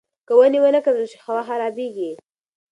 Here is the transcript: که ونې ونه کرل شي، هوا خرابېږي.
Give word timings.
که 0.27 0.33
ونې 0.37 0.59
ونه 0.61 0.79
کرل 0.85 1.05
شي، 1.11 1.17
هوا 1.25 1.41
خرابېږي. 1.47 2.11